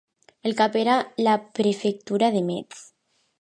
[0.49, 0.95] El cap era
[1.27, 2.83] la prefectura de Metz.